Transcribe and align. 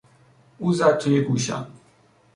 او 0.59 0.73
زد 0.73 0.97
توی 0.97 1.21
گوشم. 1.21 1.67